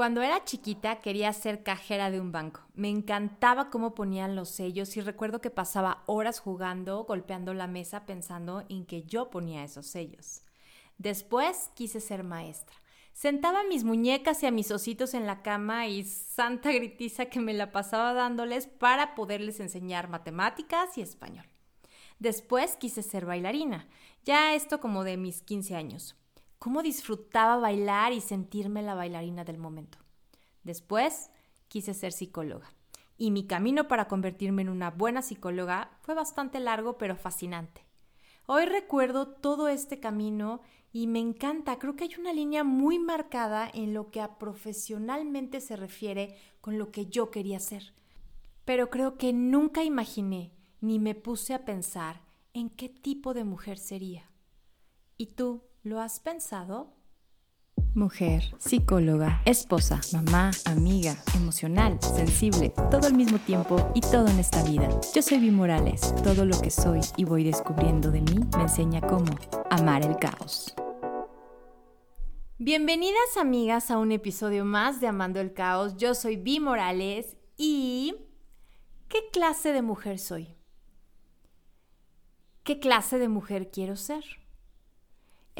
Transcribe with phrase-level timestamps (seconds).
[0.00, 2.62] Cuando era chiquita quería ser cajera de un banco.
[2.72, 8.06] Me encantaba cómo ponían los sellos y recuerdo que pasaba horas jugando, golpeando la mesa
[8.06, 10.40] pensando en que yo ponía esos sellos.
[10.96, 12.74] Después quise ser maestra.
[13.12, 17.52] Sentaba mis muñecas y a mis ositos en la cama y santa gritiza que me
[17.52, 21.44] la pasaba dándoles para poderles enseñar matemáticas y español.
[22.18, 23.86] Después quise ser bailarina,
[24.24, 26.16] ya esto como de mis 15 años
[26.60, 29.98] cómo disfrutaba bailar y sentirme la bailarina del momento.
[30.62, 31.30] Después
[31.68, 32.70] quise ser psicóloga.
[33.16, 37.86] Y mi camino para convertirme en una buena psicóloga fue bastante largo pero fascinante.
[38.44, 40.60] Hoy recuerdo todo este camino
[40.92, 45.60] y me encanta, creo que hay una línea muy marcada en lo que a profesionalmente
[45.60, 47.94] se refiere con lo que yo quería ser.
[48.66, 52.20] Pero creo que nunca imaginé ni me puse a pensar
[52.52, 54.30] en qué tipo de mujer sería.
[55.16, 55.69] ¿Y tú?
[55.82, 56.92] ¿Lo has pensado?
[57.94, 64.62] Mujer, psicóloga, esposa, mamá, amiga, emocional, sensible, todo al mismo tiempo y todo en esta
[64.62, 64.90] vida.
[65.14, 66.14] Yo soy Vi Morales.
[66.22, 69.32] Todo lo que soy y voy descubriendo de mí me enseña cómo
[69.70, 70.74] amar el caos.
[72.58, 75.96] Bienvenidas amigas a un episodio más de Amando el Caos.
[75.96, 78.16] Yo soy Vi Morales y...
[79.08, 80.54] ¿Qué clase de mujer soy?
[82.64, 84.39] ¿Qué clase de mujer quiero ser?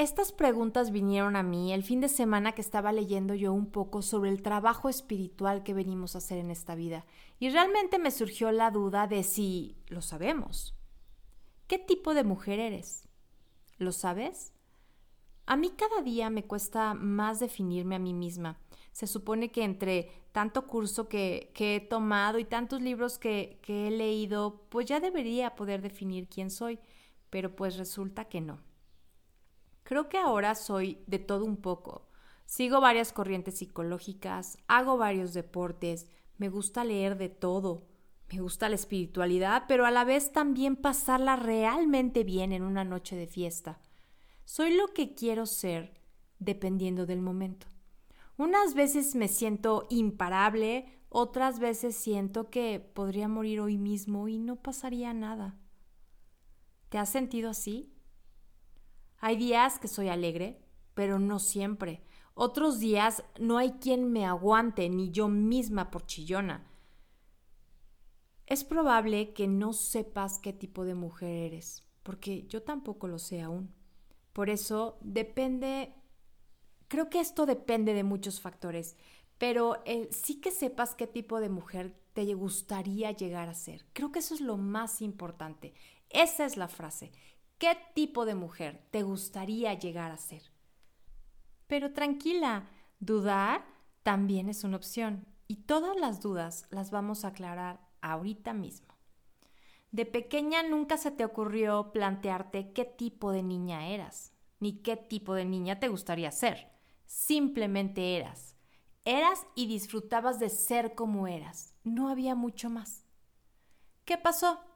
[0.01, 4.01] Estas preguntas vinieron a mí el fin de semana que estaba leyendo yo un poco
[4.01, 7.05] sobre el trabajo espiritual que venimos a hacer en esta vida
[7.37, 10.73] y realmente me surgió la duda de si lo sabemos.
[11.67, 13.07] ¿Qué tipo de mujer eres?
[13.77, 14.53] ¿Lo sabes?
[15.45, 18.57] A mí cada día me cuesta más definirme a mí misma.
[18.93, 23.91] Se supone que entre tanto curso que, he tomado y tantos libros que, que he
[23.91, 26.79] leído, pues ya debería poder definir quién soy,
[27.29, 28.70] pero pues resulta que no.
[29.91, 32.07] Creo que ahora soy de todo un poco.
[32.45, 37.89] Sigo varias corrientes psicológicas, hago varios deportes, me gusta leer de todo,
[38.31, 43.17] me gusta la espiritualidad, pero a la vez también pasarla realmente bien en una noche
[43.17, 43.81] de fiesta.
[44.45, 45.99] Soy lo que quiero ser
[46.39, 47.67] dependiendo del momento.
[48.37, 54.55] Unas veces me siento imparable, otras veces siento que podría morir hoy mismo y no
[54.55, 55.59] pasaría nada.
[56.87, 57.91] ¿Te has sentido así?
[59.23, 60.59] Hay días que soy alegre,
[60.95, 62.01] pero no siempre.
[62.33, 66.67] Otros días no hay quien me aguante, ni yo misma por chillona.
[68.47, 73.41] Es probable que no sepas qué tipo de mujer eres, porque yo tampoco lo sé
[73.41, 73.73] aún.
[74.33, 75.93] Por eso depende,
[76.87, 78.97] creo que esto depende de muchos factores,
[79.37, 83.85] pero sí que sepas qué tipo de mujer te gustaría llegar a ser.
[83.93, 85.73] Creo que eso es lo más importante.
[86.09, 87.11] Esa es la frase.
[87.61, 90.41] ¿Qué tipo de mujer te gustaría llegar a ser?
[91.67, 92.67] Pero tranquila,
[92.99, 93.63] dudar
[94.01, 98.97] también es una opción y todas las dudas las vamos a aclarar ahorita mismo.
[99.91, 105.35] De pequeña nunca se te ocurrió plantearte qué tipo de niña eras, ni qué tipo
[105.35, 106.67] de niña te gustaría ser.
[107.05, 108.55] Simplemente eras.
[109.05, 111.75] Eras y disfrutabas de ser como eras.
[111.83, 113.05] No había mucho más.
[114.03, 114.70] ¿Qué pasó?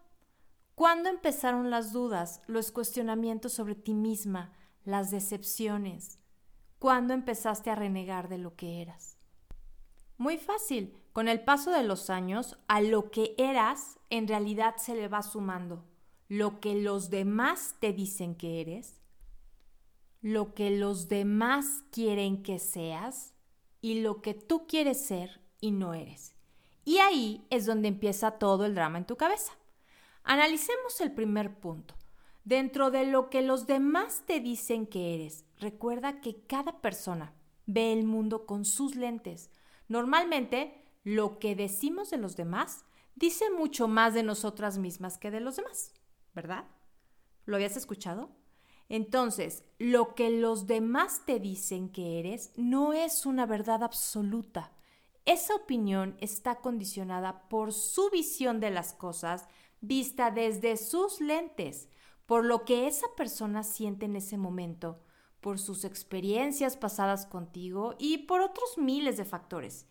[0.75, 4.53] ¿Cuándo empezaron las dudas, los cuestionamientos sobre ti misma,
[4.83, 6.19] las decepciones?
[6.79, 9.17] ¿Cuándo empezaste a renegar de lo que eras?
[10.17, 14.95] Muy fácil, con el paso de los años, a lo que eras en realidad se
[14.95, 15.83] le va sumando
[16.27, 18.99] lo que los demás te dicen que eres,
[20.21, 23.33] lo que los demás quieren que seas
[23.81, 26.35] y lo que tú quieres ser y no eres.
[26.83, 29.53] Y ahí es donde empieza todo el drama en tu cabeza.
[30.27, 31.93] Analicemos el primer punto.
[32.43, 37.33] Dentro de lo que los demás te dicen que eres, recuerda que cada persona
[37.67, 39.51] ve el mundo con sus lentes.
[39.87, 42.85] Normalmente, lo que decimos de los demás
[43.15, 45.93] dice mucho más de nosotras mismas que de los demás,
[46.33, 46.65] ¿verdad?
[47.45, 48.31] ¿Lo habías escuchado?
[48.89, 54.71] Entonces, lo que los demás te dicen que eres no es una verdad absoluta.
[55.25, 59.47] Esa opinión está condicionada por su visión de las cosas,
[59.81, 61.89] vista desde sus lentes,
[62.25, 65.01] por lo que esa persona siente en ese momento,
[65.41, 69.87] por sus experiencias pasadas contigo y por otros miles de factores.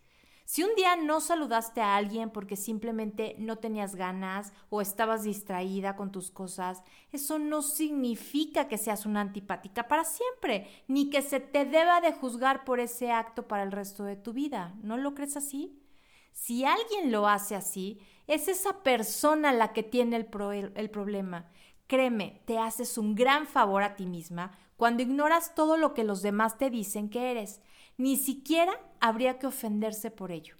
[0.47, 5.97] Si un día no saludaste a alguien porque simplemente no tenías ganas o estabas distraída
[5.97, 6.83] con tus cosas,
[7.13, 12.13] eso no significa que seas una antipática para siempre, ni que se te deba de
[12.13, 14.75] juzgar por ese acto para el resto de tu vida.
[14.83, 15.81] ¿No lo crees así?
[16.33, 21.50] Si alguien lo hace así, es esa persona la que tiene el, problema.
[21.87, 26.23] Créeme, te haces un gran favor a ti misma cuando ignoras todo lo que los
[26.23, 27.61] demás te dicen que eres.
[27.97, 30.56] Ni siquiera habría que ofenderse por ello.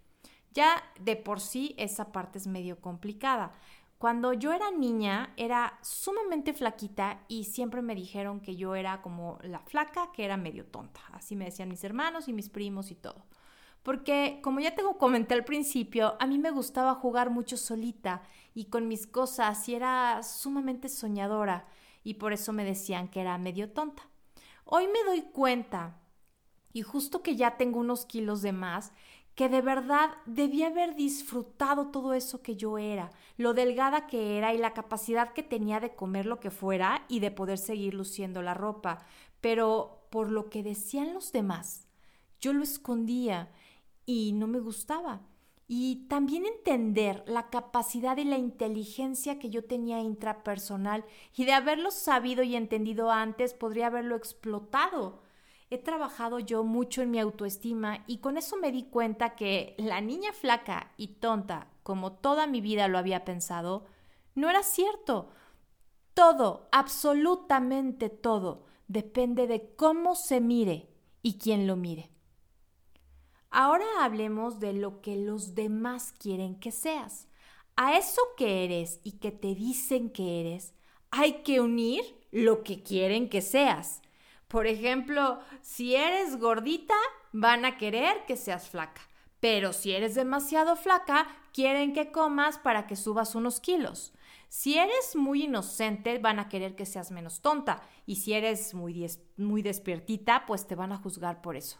[0.52, 3.52] Ya de por sí esa parte es medio complicada.
[3.99, 9.38] Cuando yo era niña era sumamente flaquita y siempre me dijeron que yo era como
[9.43, 11.00] la flaca que era medio tonta.
[11.12, 13.25] Así me decían mis hermanos y mis primos y todo.
[13.84, 18.22] Porque como ya tengo comenté al principio, a mí me gustaba jugar mucho solita
[18.54, 21.69] y con mis cosas y era sumamente soñadora
[22.02, 24.02] y por eso me decían que era medio tonta.
[24.64, 26.00] Hoy me doy cuenta,
[26.72, 28.92] y justo que ya tengo unos kilos de más,
[29.34, 34.54] que de verdad debía haber disfrutado todo eso que yo era, lo delgada que era
[34.54, 38.40] y la capacidad que tenía de comer lo que fuera y de poder seguir luciendo
[38.40, 39.04] la ropa.
[39.42, 41.87] Pero por lo que decían los demás,
[42.40, 43.50] yo lo escondía
[44.06, 45.22] y no me gustaba.
[45.66, 51.04] Y también entender la capacidad y la inteligencia que yo tenía intrapersonal
[51.34, 55.22] y de haberlo sabido y entendido antes podría haberlo explotado.
[55.70, 60.00] He trabajado yo mucho en mi autoestima y con eso me di cuenta que la
[60.02, 63.86] niña flaca y tonta, como toda mi vida lo había pensado,
[64.34, 65.30] no era cierto.
[66.12, 70.90] Todo, absolutamente todo, depende de cómo se mire
[71.22, 72.13] y quién lo mire.
[73.56, 77.28] Ahora hablemos de lo que los demás quieren que seas.
[77.76, 80.74] A eso que eres y que te dicen que eres,
[81.12, 82.02] hay que unir
[82.32, 84.02] lo que quieren que seas.
[84.48, 86.96] Por ejemplo, si eres gordita,
[87.30, 89.02] van a querer que seas flaca.
[89.38, 94.12] Pero si eres demasiado flaca, quieren que comas para que subas unos kilos.
[94.48, 97.82] Si eres muy inocente, van a querer que seas menos tonta.
[98.04, 99.06] Y si eres muy,
[99.36, 101.78] muy despiertita, pues te van a juzgar por eso.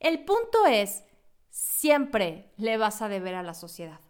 [0.00, 1.04] El punto es
[1.52, 4.00] siempre le vas a deber a la sociedad.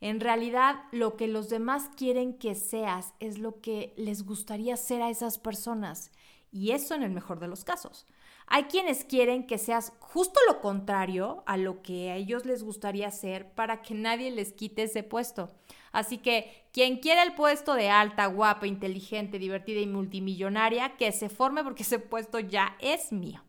[0.00, 5.02] En realidad, lo que los demás quieren que seas es lo que les gustaría ser
[5.02, 6.10] a esas personas.
[6.50, 8.06] Y eso en el mejor de los casos.
[8.46, 13.10] Hay quienes quieren que seas justo lo contrario a lo que a ellos les gustaría
[13.10, 15.50] ser para que nadie les quite ese puesto.
[15.92, 21.28] Así que quien quiera el puesto de alta, guapa, inteligente, divertida y multimillonaria, que se
[21.28, 23.44] forme porque ese puesto ya es mío.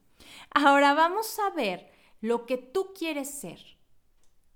[0.53, 1.92] Ahora vamos a ver
[2.23, 3.59] lo que tú quieres ser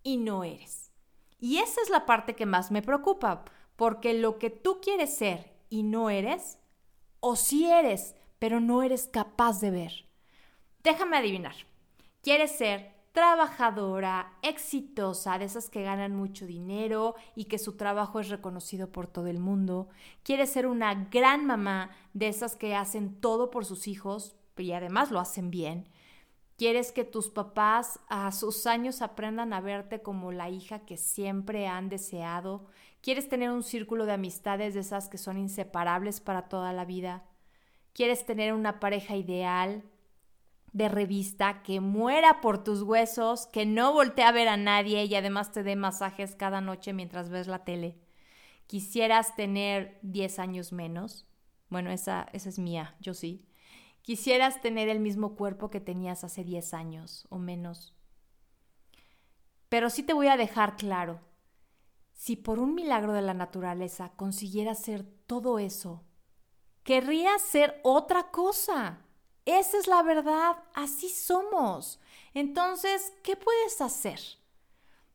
[0.01, 0.93] y no eres.
[1.37, 3.43] Y esa es la parte que más me preocupa,
[3.75, 6.59] porque lo que tú quieres ser y no eres,
[7.19, 10.05] o sí eres, pero no eres capaz de ver.
[10.81, 11.55] Déjame adivinar.
[12.21, 18.29] Quieres ser trabajadora, exitosa, de esas que ganan mucho dinero y que su trabajo es
[18.29, 19.89] reconocido por todo el mundo.
[20.23, 25.11] Quieres ser una gran mamá, de esas que hacen todo por sus hijos y además
[25.11, 25.89] lo hacen bien.
[26.57, 31.68] Quieres que tus papás a sus años aprendan a verte como la hija que siempre
[31.68, 32.65] han deseado.
[33.01, 37.24] Quieres tener un círculo de amistades de esas que son inseparables para toda la vida.
[37.94, 39.83] Quieres tener una pareja ideal
[40.74, 45.13] de revista que muera por tus huesos, que no voltee a ver a nadie y
[45.13, 48.00] además te dé masajes cada noche mientras ves la tele.
[48.65, 51.27] Quisieras tener 10 años menos.
[51.69, 53.45] Bueno, esa, esa es mía, yo sí.
[54.07, 57.94] Quisieras tener el mismo cuerpo que tenías hace 10 años o menos.
[59.68, 61.19] Pero sí te voy a dejar claro,
[62.13, 66.06] si por un milagro de la naturaleza consiguieras ser todo eso,
[66.83, 69.01] querrías ser otra cosa.
[69.44, 72.00] Esa es la verdad, así somos.
[72.33, 74.21] Entonces, ¿qué puedes hacer?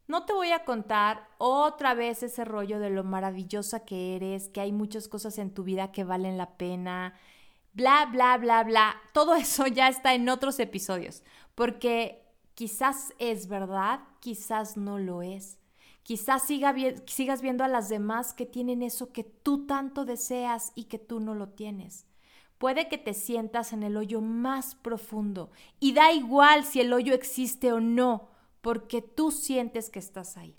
[0.06, 4.60] No te voy a contar otra vez ese rollo de lo maravillosa que eres, que
[4.60, 7.14] hay muchas cosas en tu vida que valen la pena,
[7.72, 8.96] bla, bla, bla, bla.
[9.12, 11.22] Todo eso ya está en otros episodios,
[11.54, 12.22] porque
[12.54, 15.58] quizás es verdad, quizás no lo es.
[16.02, 20.98] Quizás sigas viendo a las demás que tienen eso que tú tanto deseas y que
[20.98, 22.06] tú no lo tienes.
[22.58, 25.50] Puede que te sientas en el hoyo más profundo
[25.80, 30.56] y da igual si el hoyo existe o no, porque tú sientes que estás ahí.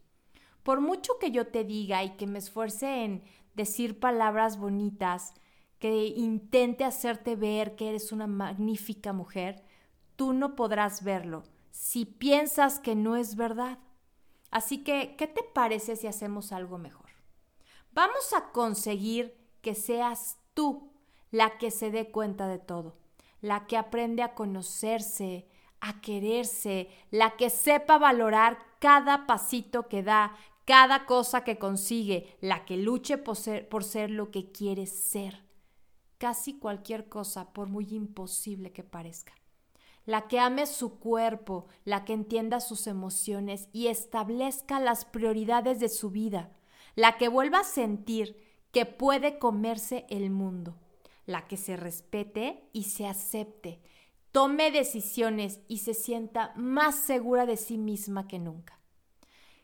[0.63, 5.33] Por mucho que yo te diga y que me esfuerce en decir palabras bonitas,
[5.83, 9.65] que intente hacerte ver que eres una magnífica mujer,
[10.15, 13.79] tú no podrás verlo si piensas que no es verdad.
[14.49, 17.09] Así que, ¿qué te parece si hacemos algo mejor?
[17.91, 20.93] Vamos a conseguir que seas tú
[21.31, 22.95] la que se dé cuenta de todo,
[23.41, 25.49] la que aprende a conocerse,
[25.81, 32.63] a quererse, la que sepa valorar cada pasito que da, cada cosa que consigue, la
[32.63, 35.43] que luche por ser, lo que quiere ser
[36.23, 39.33] casi cualquier cosa, por muy imposible que parezca.
[40.05, 45.89] La que ame su cuerpo, la que entienda sus emociones y establezca las prioridades de
[45.89, 46.49] su vida,
[46.95, 50.77] la que vuelva a sentir que puede comerse el mundo,
[51.25, 53.81] la que se respete y se acepte,
[54.31, 58.79] tome decisiones y se sienta más segura de sí misma que nunca.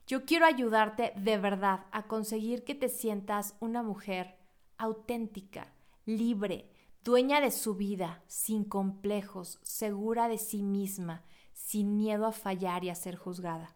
[0.07, 4.35] Yo quiero ayudarte de verdad a conseguir que te sientas una mujer
[4.77, 5.73] auténtica,
[6.17, 6.69] libre,
[7.03, 11.23] dueña de su vida, sin complejos, segura de sí misma,
[11.53, 13.75] sin miedo a fallar y a ser juzgada.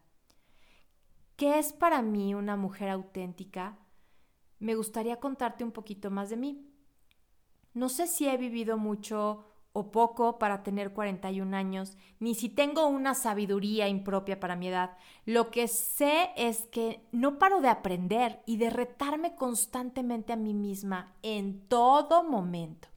[1.36, 3.78] ¿Qué es para mí una mujer auténtica?
[4.60, 6.70] Me gustaría contarte un poquito más de mí.
[7.74, 12.86] No sé si he vivido mucho o poco para tener 41 años, ni si tengo
[12.86, 14.98] una sabiduría impropia para mi edad.
[15.26, 20.54] Lo que sé es que no paro de aprender y de retarme constantemente a mí
[20.54, 22.88] misma en todo momento.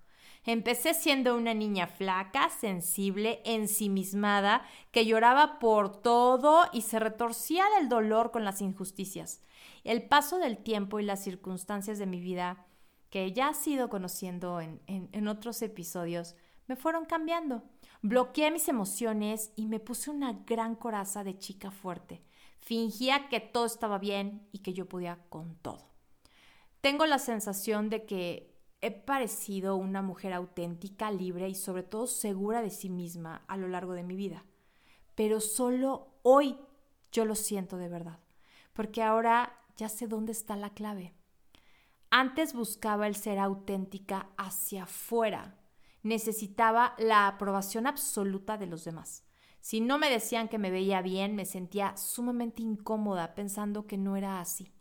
[0.44, 7.88] Empecé siendo una niña flaca, sensible, ensimismada, que lloraba por todo y se retorcía del
[7.88, 9.42] dolor con las injusticias.
[9.82, 12.66] El paso del tiempo y las circunstancias de mi vida,
[13.10, 17.62] que ya has ido conociendo en, en otros episodios, me fueron cambiando.
[18.02, 22.22] Bloqueé mis emociones y me puse una gran coraza de chica fuerte.
[22.58, 25.90] Fingía que todo estaba bien y que yo podía con todo.
[26.80, 32.62] Tengo la sensación de que he parecido una mujer auténtica, libre y sobre todo segura
[32.62, 34.44] de sí misma a lo largo de mi vida.
[35.14, 36.58] Pero solo hoy
[37.10, 38.20] yo lo siento de verdad,
[38.72, 41.14] porque ahora ya sé dónde está la clave.
[42.10, 45.56] Antes buscaba el ser auténtica hacia afuera.
[46.06, 49.24] Necesitaba la aprobación absoluta de los demás.
[49.60, 54.14] Si no me decían que me veía bien, me sentía sumamente incómoda pensando que no
[54.14, 54.72] era así.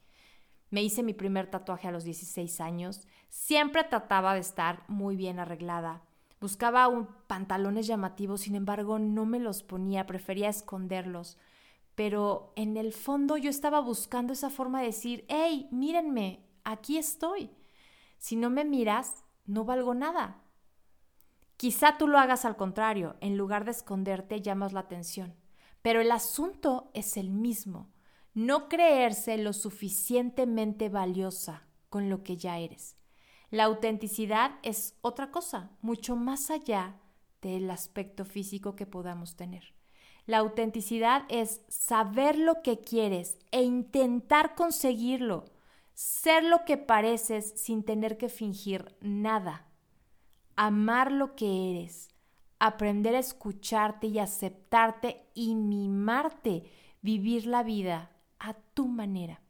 [0.69, 3.07] Me hice mi primer tatuaje a los 16 años.
[3.29, 6.03] Siempre trataba de estar muy bien arreglada.
[6.39, 11.39] Buscaba un pantalones llamativos, sin embargo no me los ponía, prefería esconderlos.
[11.95, 17.49] Pero en el fondo yo estaba buscando esa forma de decir, hey, mírenme, aquí estoy.
[18.19, 20.44] Si no me miras, no valgo nada.
[21.57, 25.35] Quizá tú lo hagas al contrario, en lugar de esconderte llamas la atención.
[25.81, 27.89] Pero el asunto es el mismo
[28.35, 32.97] no creerse lo suficientemente valiosa con lo que ya eres.
[33.49, 36.99] La autenticidad es otra cosa, mucho más allá
[37.41, 39.73] del aspecto físico que podamos tener.
[40.25, 45.45] La autenticidad es saber lo que quieres e intentar conseguirlo,
[45.93, 49.69] ser lo que pareces sin tener que fingir nada,
[50.55, 52.09] amar lo que eres,
[52.59, 56.63] aprender a escucharte y aceptarte y mimarte,
[57.01, 59.41] vivir la vida a tu manera.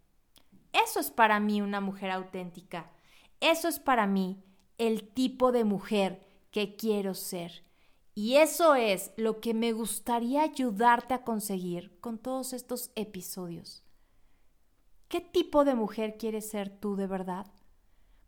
[0.74, 2.91] Eso es para mí una mujer auténtica.
[3.39, 4.43] Eso es para mí
[4.77, 7.63] el tipo de mujer que quiero ser.
[8.13, 13.83] Y eso es lo que me gustaría ayudarte a conseguir con todos estos episodios.
[15.09, 17.47] ¿Qué tipo de mujer quieres ser tú de verdad?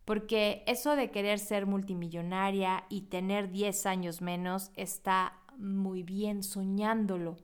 [0.08, 7.36] Porque eso de querer ser multimillonaria y tener 10 años menos está muy bien soñándolo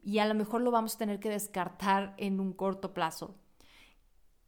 [0.00, 3.34] y a lo mejor lo vamos a tener que descartar en un corto plazo.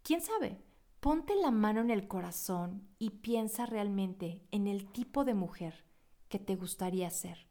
[0.05, 0.63] ¿Quién sabe?
[1.01, 5.85] Ponte la mano en el corazón y piensa realmente en el tipo de mujer
[6.29, 7.49] que te gustaría ser.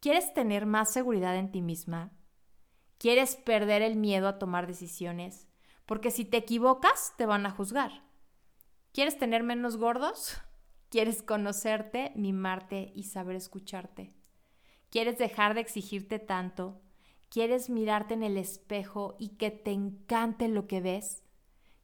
[0.00, 2.12] ¿Quieres tener más seguridad en ti misma?
[2.98, 5.48] ¿Quieres perder el miedo a tomar decisiones?
[5.86, 8.09] Porque si te equivocas, te van a juzgar.
[8.92, 10.36] ¿Quieres tener menos gordos?
[10.88, 14.12] ¿Quieres conocerte, mimarte y saber escucharte?
[14.90, 16.80] ¿Quieres dejar de exigirte tanto
[17.30, 21.22] ¿Quieres mirarte en el espejo y que te encante lo que ves?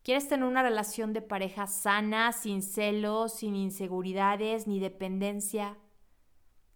[0.03, 5.79] ¿Quieres tener una relación de pareja sana, sin celos, sin inseguridades ni dependencia?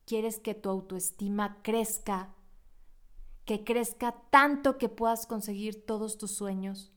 [0.06, 2.36] ¿Quieres que tu autoestima crezca?
[3.44, 6.92] Que crezca tanto que puedas conseguir todos tus sueños.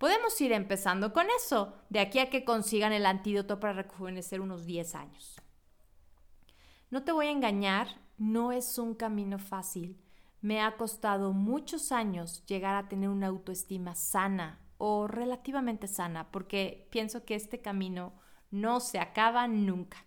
[0.00, 4.66] Podemos ir empezando con eso, de aquí a que consigan el antídoto para rejuvenecer unos
[4.66, 5.40] 10 años.
[6.90, 7.86] No te voy a engañar,
[8.18, 9.96] no es un camino fácil
[10.40, 16.88] me ha costado muchos años llegar a tener una autoestima sana o relativamente sana, porque
[16.90, 18.14] pienso que este camino
[18.50, 20.06] no se acaba nunca.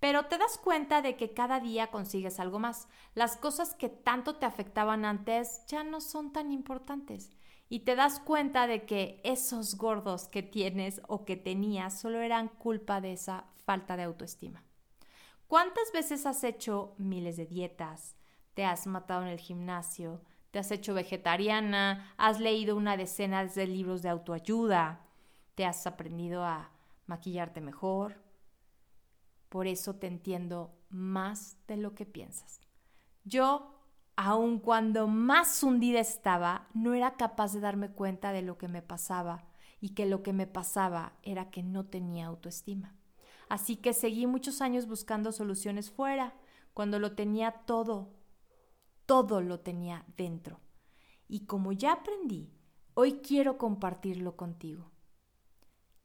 [0.00, 2.88] Pero te das cuenta de que cada día consigues algo más.
[3.14, 7.36] Las cosas que tanto te afectaban antes ya no son tan importantes.
[7.68, 12.48] Y te das cuenta de que esos gordos que tienes o que tenías solo eran
[12.48, 14.64] culpa de esa falta de autoestima.
[15.46, 18.16] ¿Cuántas veces has hecho miles de dietas,
[18.54, 23.66] te has matado en el gimnasio, te has hecho vegetariana, has leído una decena de
[23.66, 25.06] libros de autoayuda,
[25.54, 26.70] te has aprendido a
[27.06, 28.22] maquillarte mejor.
[29.48, 32.60] Por eso te entiendo más de lo que piensas.
[33.24, 33.77] Yo,
[34.20, 38.82] aun cuando más hundida estaba, no era capaz de darme cuenta de lo que me
[38.82, 39.44] pasaba
[39.80, 42.96] y que lo que me pasaba era que no tenía autoestima.
[43.48, 46.34] Así que seguí muchos años buscando soluciones fuera,
[46.74, 48.10] cuando lo tenía todo,
[49.06, 50.58] todo lo tenía dentro.
[51.28, 52.52] Y como ya aprendí,
[52.94, 54.90] hoy quiero compartirlo contigo.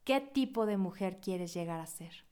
[0.03, 2.27] ¿Qué tipo de mujer quieres llegar a ser?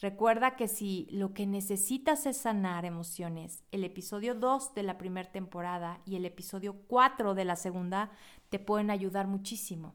[0.00, 5.30] Recuerda que si lo que necesitas es sanar emociones, el episodio 2 de la primera
[5.30, 8.10] temporada y el episodio 4 de la segunda
[8.48, 9.94] te pueden ayudar muchísimo.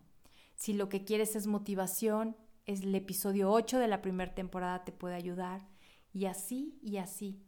[0.55, 4.91] Si lo que quieres es motivación, es el episodio 8 de la primera temporada te
[4.91, 5.67] puede ayudar
[6.13, 7.41] y así y así.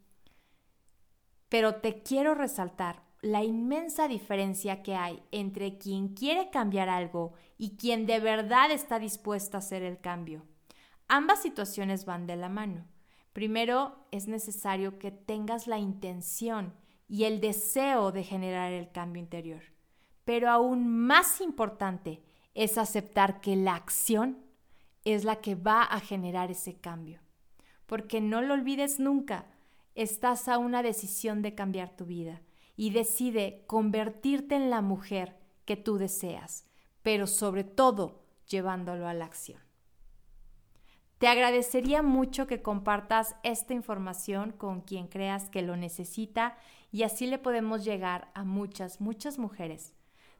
[1.50, 7.76] Pero te quiero resaltar la inmensa diferencia que hay entre quien quiere cambiar algo y
[7.78, 10.46] quien de verdad está dispuesta a hacer el cambio.
[11.12, 12.86] Ambas situaciones van de la mano.
[13.34, 16.76] Primero, es necesario que tengas la intención
[17.08, 19.64] y el deseo de generar el cambio interior.
[20.24, 22.22] Pero aún más importante
[22.54, 24.38] es aceptar que la acción
[25.04, 27.20] es la que va a generar ese cambio.
[27.88, 29.48] Porque no lo olvides nunca,
[29.96, 32.44] estás a una decisión de cambiar tu vida
[32.76, 36.66] y decide convertirte en la mujer que tú deseas,
[37.02, 39.69] pero sobre todo llevándolo a la acción.
[41.20, 46.56] Te agradecería mucho que compartas esta información con quien creas que lo necesita
[46.94, 49.94] y así le podemos llegar a muchas, muchas mujeres.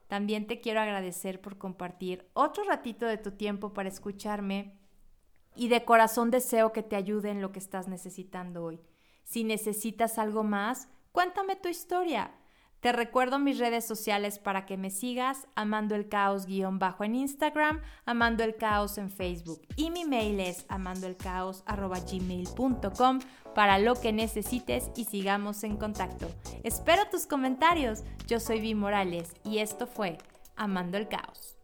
[0.08, 4.80] También te quiero agradecer por compartir otro ratito de tu tiempo para escucharme
[5.54, 8.80] y de corazón deseo que te ayude en lo que estás necesitando hoy.
[9.26, 12.32] Si necesitas algo más, cuéntame tu historia.
[12.80, 17.16] Te recuerdo mis redes sociales para que me sigas, amando el caos guion bajo en
[17.16, 23.20] Instagram, amando el caos en Facebook y mi mail es amandoelcaos.gmail.com
[23.54, 26.32] para lo que necesites y sigamos en contacto.
[26.64, 28.06] Espero tus comentarios.
[28.28, 30.18] Yo soy Vi Morales y esto fue
[30.56, 31.59] Amando el Caos.